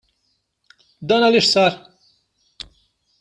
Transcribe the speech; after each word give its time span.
Dan 1.11 1.25
għaliex 1.27 1.51
sar? 1.57 1.77